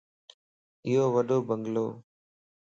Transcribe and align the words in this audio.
ايو 0.85 1.03
وڏو 1.15 1.37
بنگلوَ 1.47 1.85